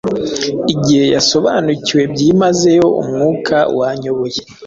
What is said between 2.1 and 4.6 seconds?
byimazeyo umwuka wanyoboye